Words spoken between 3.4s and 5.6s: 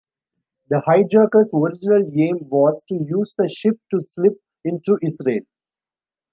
ship to slip into Israel.